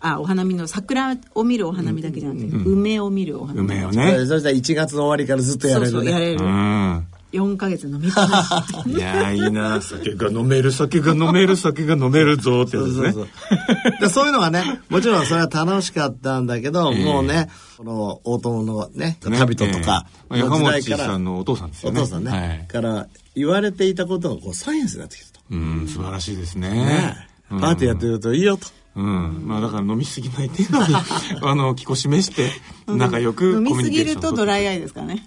[0.00, 3.68] あ、お花見の桜を見るお花見だけじゃなくて、梅を見るお花見。
[3.68, 6.04] 梅をそねそしたら1月の終わりからずっとやそうれるね。
[6.04, 6.48] そう、やれるう。
[6.48, 8.90] ん4ヶ月飲みっぱなし。
[8.90, 13.28] いやーいいな 酒が飲める酒が飲める酒が飲めるぞってやつですねそうそう
[13.92, 14.00] そう。
[14.00, 25.40] でそういうのがね、もちろんそれは楽しかったんだけど、もうね、この大友のね、ね旅人とかええの時代山から、本さんのお父さんですよねお父さんね、はいから言われていたことがこうサイエンスになってきたと。
[25.50, 28.66] うん素晴らしいですねねパーティーやってるといいよと。
[28.66, 30.94] うん、まあだから飲みすぎない程度に
[31.42, 32.50] あの気を示して
[32.86, 34.36] 仲良くコ飲みミュニケーすぎるとションを取って。
[34.38, 35.26] ドライアイですからね。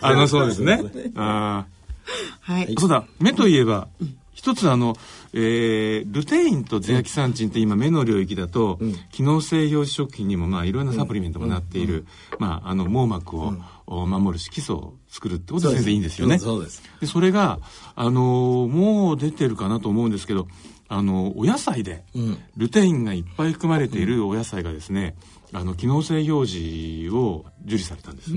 [0.00, 0.82] あのそうですね。
[1.16, 1.66] あ
[2.40, 2.66] はい。
[2.66, 2.80] ー。
[2.80, 3.04] そうだ。
[3.20, 3.88] 目といえば
[4.34, 4.96] 一つあの、
[5.32, 8.78] えールテインとゼアキサンチンって今目の領域だと、
[9.10, 12.04] 機能性表示食品にもまあいろんなサプリメントもなっている、
[12.38, 13.54] まああの網膜を、
[13.86, 16.38] お守る色素を作るってことで先生いいんですよね。
[16.38, 16.82] そうです。
[17.00, 17.60] でそれが、
[17.94, 20.46] あのーもう出てるかなと思うんですけど、
[20.94, 25.16] あのお野菜で、んルテインがいっぱい含まれているお野菜がですね、
[25.52, 28.30] あの機能性表示を受理されたんです、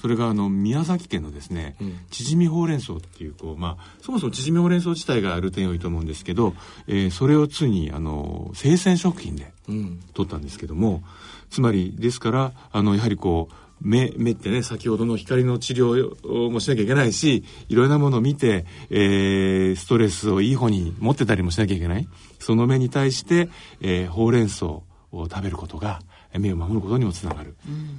[0.00, 1.76] それがあの宮崎県のですね、
[2.10, 6.54] 縮みほうれん草っていうこう、まあ、そもそも縮みほうれん草自体がルテイン多いと思うんですけど、
[6.86, 10.00] えーそれをついにあの生鮮食品でうん。
[10.14, 11.02] 取ったんですけども
[11.50, 22.08] つまりですからあのやはりこう目目ってね先ほどの光の治療もしなきゃいけないしいろんなものを見て、えーストレスをいい方に持ってたりもしなきゃいけない。
[22.38, 23.48] その目に対して、
[23.80, 26.00] えーほうれん草を食べることが
[26.38, 27.56] 目を守ることにもつながる、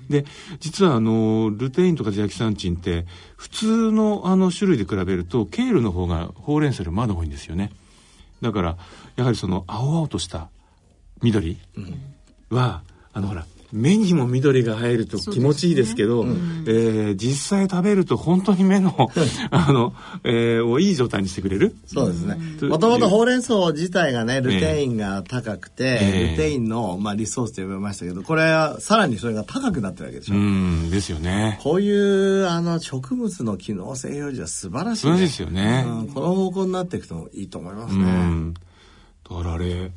[0.09, 0.25] で
[0.59, 7.71] 実はあのルテインとかゼアキサンチンって普通のあの種類で比べるとケールの方がほうれん草よりまだ多いんですよね。
[8.41, 8.77] だから
[9.15, 10.49] やはりその青々とした
[11.21, 11.57] 緑
[12.49, 18.95] は、あのほら目にも緑が入ると気持ちいいですけど、えー実際食べると本当に目の
[19.51, 21.75] あの、えーをいい状態にしてくれる？
[21.85, 22.37] そうですね。
[22.61, 22.69] うん。
[22.69, 26.31] もともとほうれん草自体がね、ルテインが高くて、ええ。
[26.31, 30.35] ルテインの、まあ、リソースと呼ばれましたけど、これはさらにそれが高くなってるわけでしょ。
[30.35, 31.59] うんですよね。
[31.61, 35.85] こういうあの植物の機能性表示は素晴らしい、素晴らしいですよね。
[35.87, 38.03] うんこの方向になっていくといいと思いますうね。
[38.05, 38.53] ん。
[38.53, 38.59] だ
[39.35, 39.91] からあれ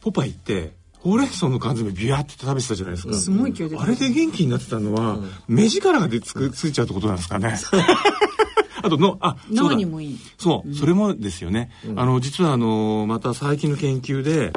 [0.00, 0.72] ポパイって
[1.06, 3.78] ほうれん草の缶詰ビューって食べてたじゃないですか、すごい勢いで。
[3.78, 7.56] あれで元気になってたのは、目力がでつくついちゃうってことなんですかね
[8.82, 10.18] あとのあ脳だにもいい。
[10.36, 11.70] そう、それもですよね。
[11.94, 14.52] あの、実はあの、また最近の研究で、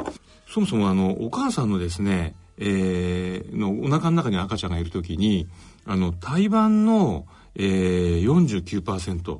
[0.48, 5.46] そもそもあの、お母さんのですね、えーのお腹の中に赤ちゃんがいるときに、
[5.86, 9.38] あの、胎盤の、えー、49%、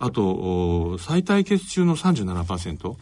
[0.00, 2.96] あと、お最体血中の37%、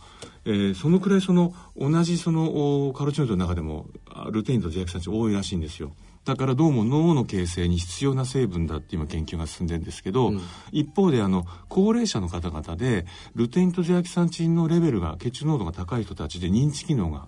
[0.44, 5.92] えーそのくらいその、同じその、おカロチノイドの中でも、あルテインとゼアキサンチン多いらしいんですよ。
[6.24, 10.32] だからどうも脳の形成に必要な成分だって今研究が進んでるんですけど、
[10.70, 17.26] 一方であの高齢者の方々でルテインとゼアキサンチンのレベルが血中濃度が高い人たちで認知機能が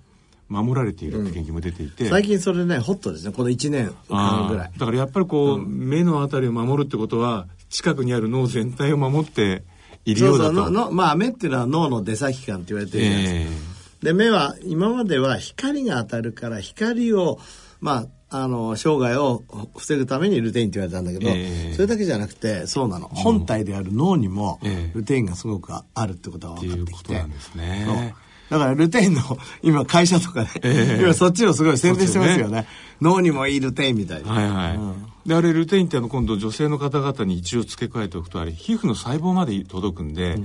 [0.48, 3.32] 守られているって研究も出ていて、最近それね、ホットですね。
[3.32, 4.72] この1年間ぐらい。
[4.76, 9.64] だからやっぱりこう、目のあたりを守るってことは近くにある脳全体を守って
[10.04, 10.70] いるそうそうようだと。
[10.70, 13.68] ののまあ目っていうのは脳の出先感って言われてるじゃないですか。
[13.68, 17.38] えで目は今までは光が当たるから光を
[17.80, 19.44] まああの生涯を
[19.76, 21.74] 防ぐためにルテインって言われたんだけど、ええ。
[21.74, 23.08] それだけじゃなくてそうなの。
[23.08, 24.98] 本体である脳にもええ。
[24.98, 27.84] ルテインがすごくあるってことが分かってきて、いうことなんですね。
[27.86, 27.96] そう。
[28.58, 29.20] だからルテインの
[29.62, 31.02] 今会社とかね、ええ。
[31.02, 32.66] 今そっちをすごい宣伝してますよそね。
[33.00, 34.32] 脳にもいいルテインみたいな。
[34.32, 34.78] はいはい、
[35.26, 40.36] であれルテインってあの今度女性の方々に一応付け加えておくとあれ皮膚の細胞まで届くんで、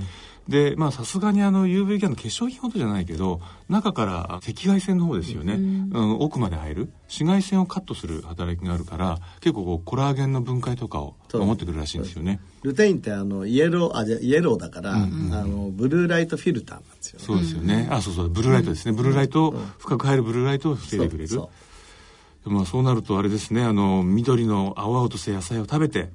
[0.48, 6.18] でまあさすがにあの UV キャンの化粧品ほどじゃないけど中から赤外線の方ですよね、うん。
[6.20, 6.90] 奥まで入る。
[7.08, 11.44] 紫外線をカットする働きがあるから結構こうコラーゲンの分解とかをそう。
[11.44, 12.40] 守ってくるらしいんですよね。
[12.62, 17.24] ルテインってあのイエロー、あ、じゃイエローだから、あの、ブルーライトフィルターなんですよね。
[17.24, 21.28] そうですよね、あそうそうブルーライトですね、ブルーライト、深く入るブルーライトを防いでくれる。
[21.28, 21.67] そう
[22.44, 26.10] まあ、そうなるとあれですねあの緑の青々とした野菜を食べて、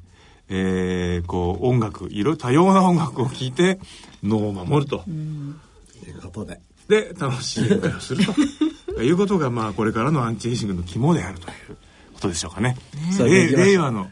[0.49, 3.79] えーこう音楽いろいろ多様な音楽を聴いて
[4.23, 6.59] 脳を守ると、ということで。
[6.87, 8.33] で楽しい会をすると。
[9.01, 11.77] いうことがまあこれからのアンチエイジングの肝であるという
[12.13, 12.77] ことでしょうかね。
[13.11, 14.09] そう令和の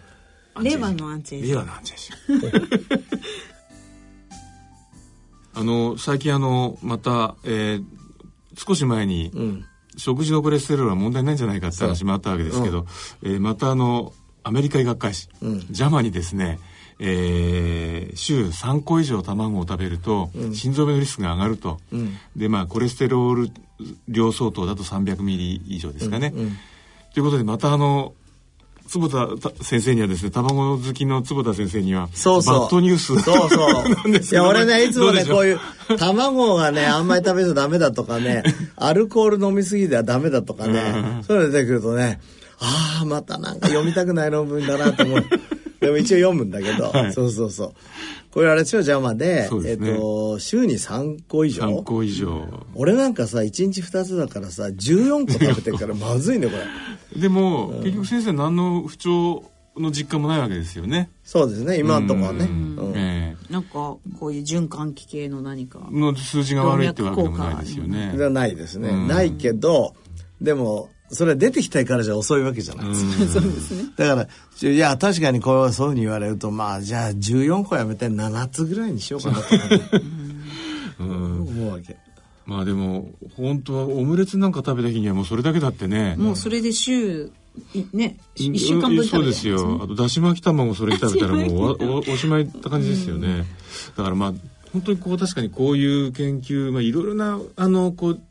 [0.61, 3.03] 令和のアンチエイジ令和のアンチエイジング。
[5.53, 7.83] あの最近あのまた、えー
[8.57, 9.65] 少し前に、うん。
[10.01, 12.87] 食事のコレステロールは問題ないんじゃないかって話もあったわけですけど、
[13.23, 15.59] えーまたあのアメリカ医学会誌、うん。
[15.69, 16.59] ジャマにですね、
[16.99, 22.17] えー週3個以上卵を食べると、心臓病のリスクが上がると、ん。
[22.35, 23.51] でまあコレステロール
[24.07, 26.33] 量相当だと300ミリ以上ですかね、
[27.13, 28.13] ということでまたあの
[28.91, 32.59] 坪田た先生にはですね卵好きの坪田先生にはそうそう。
[32.59, 33.83] バッドニュースそうそう。
[33.89, 35.59] なんですけどいや、俺ね、いつもね、こういう、
[35.97, 38.43] 卵がね、あんまり食べちゃダメだとかね、
[38.75, 42.19] アルコール飲みすぎてはダメだとかね、そういうの出てくるとね、
[42.59, 45.25] ああ、またなんか読みたくない論文だなと思う。
[45.81, 47.13] でも一応読むんだけど、はい。
[47.13, 47.73] そうそうそう。
[48.31, 49.95] これあれ超邪魔で、ですね。
[49.97, 51.63] と、週に3個以上。
[51.63, 52.47] 3個以上。
[52.75, 56.53] 俺なんかさ、1日2つだからさ、14個食べてるからまずいね、こ
[57.15, 57.19] れ。
[57.19, 59.43] でも、結局先生何の不調
[59.75, 61.09] の実感もないわけですよね。
[61.23, 62.45] そうですね、今のところはね。
[62.45, 62.75] うん。
[62.77, 62.93] うん。
[62.95, 65.89] えなんかこういう循環器系の何か。
[65.91, 68.13] えの数字が悪いってわけでもないですよね。
[68.15, 69.07] じゃないですね、うん。
[69.07, 69.95] ないけど
[70.39, 72.87] でもそれは出てきたいからじゃ遅いわけじゃない。
[72.87, 73.89] ですか、 そうですね。
[73.95, 74.27] だか
[74.61, 79.43] らいや確かにこうそういうふうに言われるとまあじゃあ14個やめて7つぐらいにしようかなと
[81.03, 81.41] うん。
[81.41, 81.97] 思うわけ。
[82.45, 86.15] まあでも本当はオムレツなんか食べた日にはもうそれだけだってね。
[86.17, 87.31] もうそれで週
[87.73, 89.81] いね1週間分食べてそうですよ。
[89.83, 93.45] あとだし巻き卵それ食べたら もうおおおしまいって感じですよね、
[93.97, 94.33] だからまあ
[94.73, 98.21] 本当にこう確かにこういう研究、まあ、いろいろなあのこう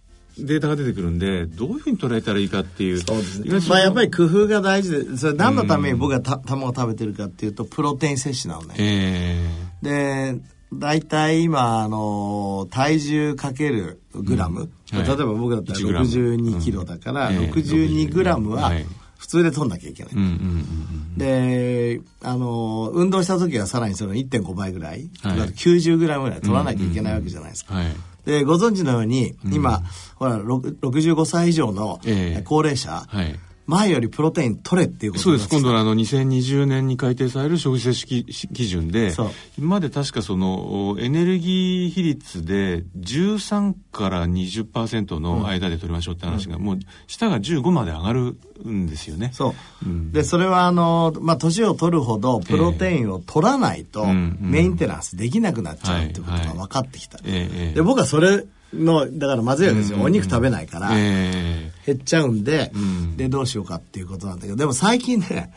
[0.47, 3.59] データが出てくるんでどういうふうに捉えたらいいかっていうそうですね。
[3.69, 8.75] まあやっぱり工夫が大事でそれ何のために僕がた卵を食べてるかっていうとプロテイン摂取なのね。
[8.79, 9.51] え
[9.83, 10.41] で
[10.73, 15.07] 大体今あの体重かけるグラム、はい。
[15.07, 16.07] 例えば僕だったら1グラム。
[16.07, 17.37] 62キロだから、うん。
[17.37, 17.51] ええ。
[17.51, 18.87] 62グラムははい。
[19.19, 25.39] 普通で取んなきゃいけない、ー、うんうんうんであの運動した時はさらにその1.5倍ぐらい、はい。
[25.39, 27.87] だから90グラムぐらい取らなきゃいけないわけじゃないですか、はい
[28.31, 29.83] でご存知のように今、
[30.17, 32.43] ほらろく65歳以上のええ。
[32.43, 33.39] 高齢者、はい
[33.71, 35.49] 前よりプロテイン取れっていうことそうです。
[35.49, 39.15] 今度ははあの2020年に改定される食事摂取基基準で
[39.57, 48.37] 今まで確かそのおエネルギー比率で13から20%の間で取りましょうって話が、もう下が15まで上がる
[48.69, 49.31] んですよね。
[49.33, 49.55] そ
[49.85, 50.13] う、うん。
[50.13, 60.05] でそれはあのまあ年を取るほどプロテインを取らないとメンテナンスできなくなっちゃうってことが分かってきた、ええええで僕はそれのだからまずいわけですよ、うん。
[60.05, 63.17] お肉食べないから、え減っちゃうんで、うん。
[63.17, 65.53] でどうしようかっていうことなんだけどでも最近ね、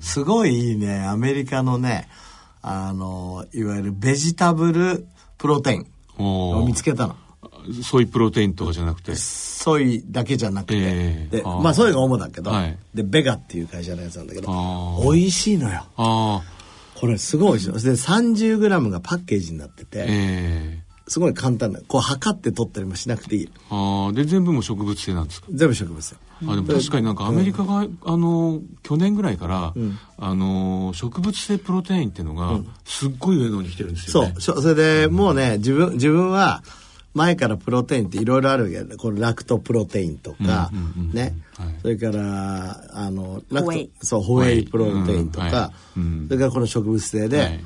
[0.00, 2.08] すごいいいねアメリカのね
[2.62, 5.86] あのいわゆるベジタブルプロテイン
[6.18, 6.66] をー。
[6.66, 7.16] 見つけたの。
[7.82, 9.14] ソイプロテインとかじゃなくて？
[9.14, 11.60] ソイだけじゃなくて、でえー。
[11.60, 12.78] まあソイが主だけど、はい。
[12.94, 15.84] でベガっていう会社のやつなんだけど美味しいのよ。
[15.96, 17.80] これすごい美味しいの。
[17.80, 23.50] で 30g がパッケージになってて、ええすごい簡単なこう測って取ったりもしなくていい。
[23.70, 25.48] ああで全部も植物性なんですか？
[25.52, 26.16] 全部植物性。
[26.46, 29.74] あでも確かになんかアメリカが、あの去年ぐらいから、
[30.18, 34.34] あの植物性プロテインっていうのが、すっごい上の方に来てるんですよね。
[34.38, 34.62] そう。
[34.62, 36.62] それでもうね自分自分は
[37.14, 40.70] 前からプロテインっていろいろあるけどこれラクトプロテインとか、
[41.12, 41.74] ね、はい。
[41.82, 45.72] それからあのラクトそうホエイプロテインとか、うんはい。
[45.98, 46.26] うん。
[46.28, 47.64] それからこの植物性で、はい。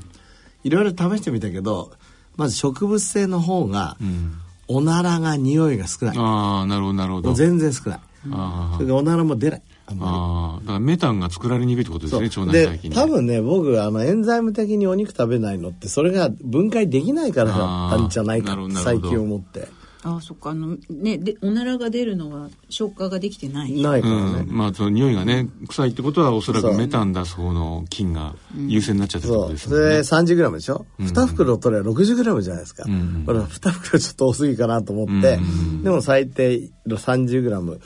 [0.64, 1.92] い、ろいろ試してみたけど
[2.38, 4.32] まず植物性の方が、うん。
[4.70, 6.16] おならが匂いが少ない。
[6.18, 7.32] ああなるほどなるほど。
[7.32, 8.00] 全然少ない。
[8.30, 9.62] あそれからおならも出ない。
[9.86, 19.68] あああだからメタンが作られにくいってことですね腸内で細菌多分ね僕あのエンザイム的にお肉食べないのってそれが分解できないからだったんじゃないか最近思って
[20.08, 20.50] あああそっか。
[20.50, 23.72] あのねでおならが出るのは消化ができてない。
[23.80, 29.52] ないからね、うん、まあその匂いがね臭いってことはおそらくメタン出す方の菌が優勢になっちゃってことそう。
[29.52, 30.02] ですもんね。
[30.02, 32.84] それ 30g でしょ、う ?2 袋取れば 60g じゃないですか。
[32.88, 33.24] ん。
[33.26, 35.38] これ2袋ちょっと多すぎかなと思って、
[35.82, 37.80] でも最低 30g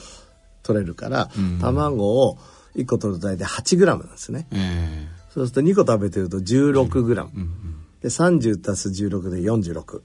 [0.63, 1.31] 取れるから、
[1.61, 2.39] 卵を
[2.77, 4.47] 1個取ると大体 8g なんですね。
[4.53, 7.29] えそうすると2個食べてると 16g。
[8.03, 10.03] で、30足す16で46。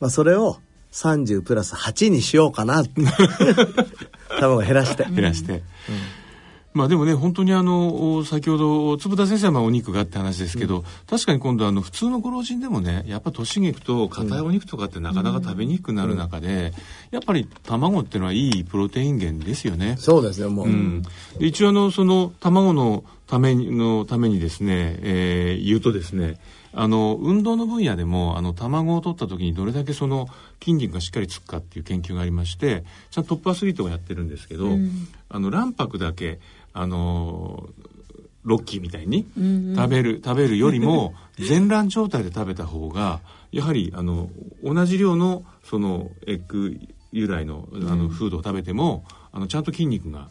[0.00, 0.58] まあそれを
[0.96, 2.82] 30プラス8にしようかな。
[4.40, 5.06] 卵減らして。
[5.08, 5.62] え減らして、
[6.72, 16.72] まあでもね本当にあのお先ほど坪田先生はまあお肉がって話ですけど、確かに今度あの普通のご老人でもねやっぱ年にいくと硬いお肉とかってなかなか食べにくくなる中で、
[17.10, 19.96] やっぱり卵っていうのはいいプロテイン源ですよね。
[19.98, 20.66] そうですよ、もう。
[20.66, 21.02] うん、
[21.38, 26.38] で一応あのその卵のためにのためにですね、えー言うとですね
[26.78, 30.28] あの運動の分野でもあの卵を取った時にどれだけその
[30.60, 34.68] 筋肉がしっかりつくかっていう研究がありましてちゃんとトップアスリートがやってるんですけど、
[35.30, 36.38] あの卵白だけ
[36.74, 37.70] あの
[38.44, 39.26] ロッキーみたいに
[39.74, 43.20] 食べる、食べるよりも 全卵状態で食べた方が
[43.52, 44.30] やはりあの
[44.62, 46.78] 同じ量のそのエッグ
[47.10, 50.28] 由来のあのフードを食べても、あのちゃんと筋肉が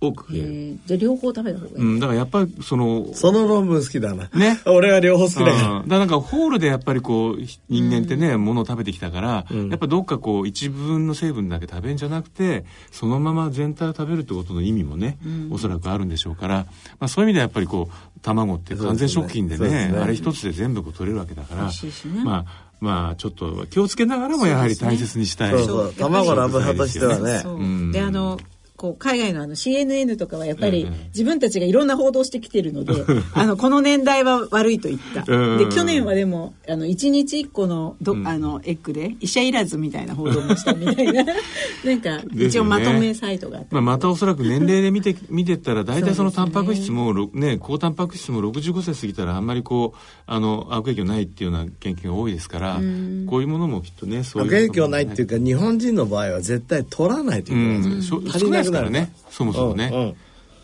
[0.00, 0.32] 多く。
[0.32, 4.28] 増えじゃあ両方食べた方がいい、うん、だからやっぱりそのその論文好きだな。
[4.34, 4.60] ね。
[4.66, 5.52] 俺は両方好きだから。
[5.52, 5.88] うん。
[5.88, 15.18] だからなんかホールでやっぱりこうひ人間ってね、ものを食べてきたから、やっぱどっかこう一分の成分だけ食べるんじゃなくてそのまま全体を食べるってことの意味もね、
[15.50, 16.66] おそらくあるんでしょうから、
[16.98, 19.98] まあ、そういう意味ではやっぱりこう卵って完全食品でねそうですね。
[19.98, 22.22] あれ一つで全部こう取れるわけだから美味しいしね。
[22.24, 25.50] まあまあちょっと気をつけながらもやはり大切にしたい。
[25.52, 25.94] そうそう。
[25.94, 27.92] 卵の油としてはね。
[27.92, 28.38] であの
[28.76, 32.92] こう海外のあの CNN とかはやっぱり自分たちがいろんな報道してきてるので、
[33.34, 35.24] あのこの年代は悪いと言った。
[35.26, 35.58] うん。
[35.58, 41.24] で去年はでもあの1日1個のど、あのエッグで医者いらずみたいな報道もしたみたいな。
[41.84, 52.80] なんか一応まとめサイトがあって、まあ、またおそらく年齢で見て 見てったら大体そのタンパク質もろね高タンパク質も65歳過ぎたらあんまりこうあの悪影響ないっていうような研究が多いですから
[53.26, 58.18] こういうものもきっとねそういう悪影響ないっていうか、日本人の場合は絶対取らないといけないんですよ。
[58.18, 58.26] うん。
[58.50, 59.12] ないですからね。
[59.30, 60.14] そもそもね、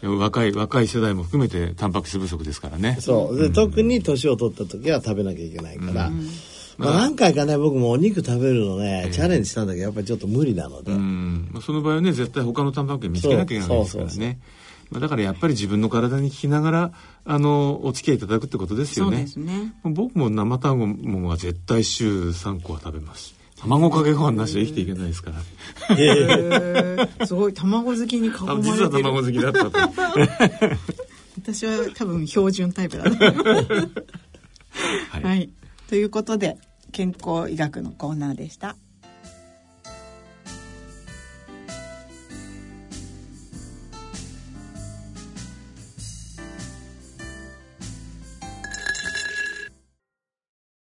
[0.02, 0.18] うんうん。
[0.18, 2.96] 若い若い世代も含めてタンパク質不足ですからね。
[3.00, 3.38] そう。
[3.38, 6.10] で、特に年を取った時は食べなきゃいけないから。
[6.78, 10.92] まあ何回かね、僕もお肉食べるのね、チャレンジしたんだけど、やっぱりちょっと無理なので。
[10.92, 11.48] うん。
[11.52, 14.38] まあ、その場合はね絶対他のタンパク源見つけなきゃいけないですからね。
[14.92, 16.92] まあ、だからやっぱり自分の体に効きながら
[17.24, 19.72] あのお付き合いいただくってことですよそうねですね。
[19.84, 28.74] 僕も生卵は絶対週3個は食べます卵かけご飯なしで生きていけないですから、へーすごい卵好きに囲まあれてる。
[28.74, 29.78] 実は卵好きだったと
[31.40, 33.16] 私は多分標準タイプだな。
[35.10, 35.50] はいはい。
[35.88, 36.58] ということで
[36.90, 38.76] 健康医学のコーナーでした。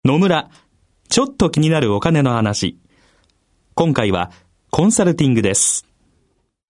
[0.05, 0.49] 野村、
[1.09, 2.79] ちょっと気になるお金の話。
[3.75, 4.31] 今回は
[4.71, 5.87] コンサルティングです。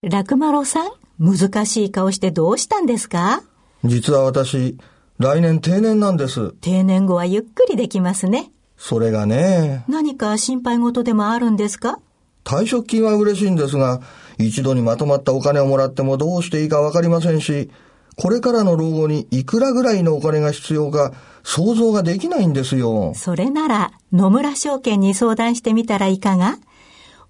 [0.01, 3.43] 楽丸さん、難しい顔してどうしたんですか？
[3.83, 4.77] 実は私、
[5.19, 6.53] 来年定年なんです。
[6.61, 8.53] 定年後はゆっくりできますね。
[8.77, 11.99] それがね、何か心配事でもあるんですか？
[12.45, 14.01] 退職金は嬉しいんですが、
[14.39, 17.73] 一度にまとまったお金をもらってもどうしていいかわかりませんし、
[18.15, 21.13] これからの老後にいくらぐらいのお金が必要か
[21.51, 23.15] 想像ができないんですよ。
[23.15, 26.59] それなら野村証券に相談してみたらいかが？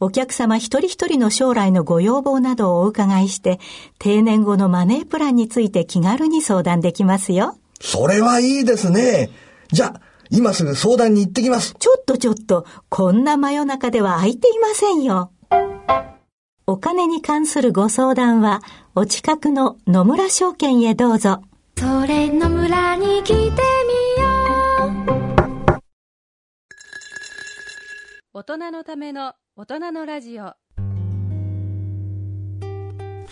[0.00, 3.60] お客様一人一人の将来のご要望などをお伺いして、
[4.00, 7.56] 定年後のマネープランについて気軽に相談できますよ。
[7.80, 9.30] それはいいですね。
[9.70, 10.00] じゃあ、
[10.30, 11.76] 今すぐ相談に行ってきます。
[11.78, 15.30] ちょっとちょっと、こんな真夜中では空いていませんよ。
[16.66, 18.62] お金に関するご相談は、
[18.96, 21.42] お近くの野村証券へどうぞ。
[21.78, 23.52] それの村に来てみよ
[25.06, 25.78] う。
[28.32, 30.42] 大人のための大人のラジオ。
[30.42, 30.56] は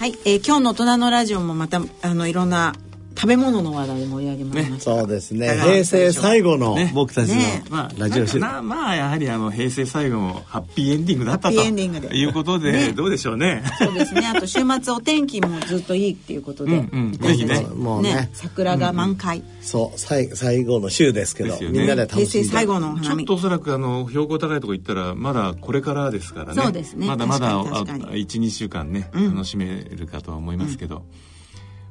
[0.00, 2.72] い、えー今日の大人のラジオもまたあのいろんな
[3.16, 4.80] 食べ物の話題で盛り上げました。
[4.80, 5.48] そうですね。
[5.48, 6.92] はい平成最後のね。
[6.94, 11.54] 僕たちのねまあ、ラジオシなまあやはりあの平成最後のハッピーエンディングだったと。
[11.56, 12.92] いうことで、ね。
[12.92, 13.62] どうでしょうね？
[13.78, 14.26] そうですね。
[14.26, 17.12] あと週末お天気もずっといいっていうことで、うんうん。
[17.12, 17.60] ぜひね。
[17.74, 18.30] もうね。
[18.34, 19.42] 桜が満開。
[19.60, 22.26] そう、最最後の週ですけど、みんなで楽しんで。
[22.26, 23.24] 平成最後のお花見。
[23.24, 26.62] ちょっとおそらくあの標高高いとこ行ったらまだこれからですからね。
[26.62, 27.06] そうですね。
[27.06, 28.26] まだまだ確かに確かに。
[28.26, 29.34] 12週間ね、うん。
[29.34, 31.04] 楽しめるかとは思いますけど、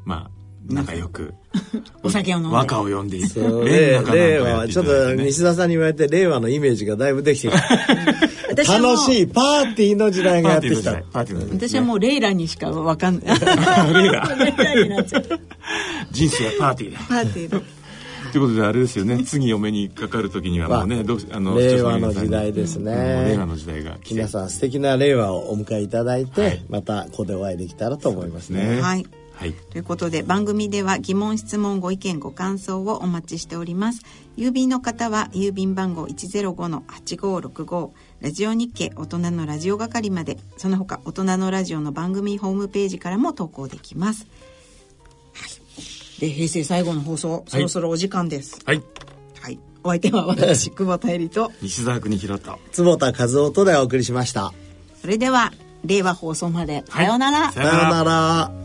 [0.04, 1.34] まあ仲良く。
[2.04, 2.56] お酒を飲んで。
[2.56, 7.60] 和歌を読んでい令和は、ちょっと西田さんに言われて、令和のイメージがだいぶできてきた。
[8.80, 11.02] 楽しいパーティーの時代がやってきた。
[11.14, 13.40] 私はもうレイラにしかわかんない。
[13.94, 14.28] レイラ。
[14.88, 15.40] なっちゃう。
[16.12, 17.00] 人生はパーティーだ。
[17.08, 17.62] パーティーだ。
[18.32, 19.24] ということであれですよね。
[19.24, 23.30] 次お目にかかる時にはもうねどうあの令和の時代ですね。
[23.30, 26.66] 令和の時代が皆さん素敵な令和をお迎えいただいて、はい。
[26.70, 28.76] またここでお会いできたらと思いますね。
[28.76, 28.82] ね。
[28.82, 29.06] はい。
[29.36, 29.54] はい。
[29.54, 34.02] ということで番組では疑問質問ご意見ご感想をお待ちしております。
[34.38, 40.38] 郵便の方は郵便番号105-8565ラジオ日経大人のラジオ係まで。
[40.58, 44.26] その他大人のラジオの番組ホームページからも投稿できます。
[45.34, 45.50] はい。
[46.22, 48.60] で平成最後の放送そろそろお時間です。
[48.66, 48.82] はい。
[49.42, 51.52] はい、お相手は私久保田絵里と。
[51.62, 52.58] 西澤国平と。
[52.72, 54.54] 坪田和夫とでお送りしました。
[55.02, 55.52] それでは
[55.84, 57.52] 令和放送まで、さようなら。
[57.52, 58.65] ささようなら。